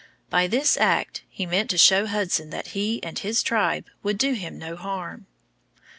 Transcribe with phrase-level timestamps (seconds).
[0.31, 4.33] By this act he meant to show Hudson that he and his tribe would do
[4.33, 5.27] him no harm.